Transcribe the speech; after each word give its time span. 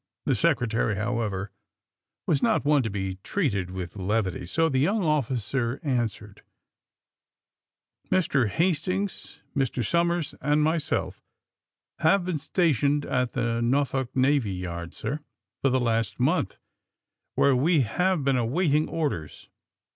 The 0.25 0.33
Secre 0.33 0.67
tary, 0.67 0.95
however, 0.95 1.51
was 2.25 2.41
not 2.41 2.65
one 2.65 2.81
to 2.81 2.89
be 2.89 3.19
treated 3.21 3.69
with 3.69 3.95
levity, 3.97 4.47
so 4.47 4.67
the 4.67 4.79
young 4.79 5.03
officer 5.03 5.79
answered: 5.83 6.41
*^Mr. 8.11 8.47
Hastings, 8.47 9.41
Mr. 9.55 9.85
Somers 9.85 10.33
and 10.41 10.63
myself 10.63 11.21
have 11.99 12.25
been 12.25 12.39
stationed 12.39 13.05
at 13.05 13.33
the 13.33 13.61
Norfolk 13.61 14.15
Navy 14.15 14.53
Yard, 14.53 14.95
sir, 14.95 15.19
for 15.61 15.69
the 15.69 15.79
last 15.79 16.19
month, 16.19 16.57
where 17.35 17.55
we 17.55 17.81
have 17.81 18.23
been 18.23 18.37
awaiting 18.37 18.89
orders. 18.89 19.49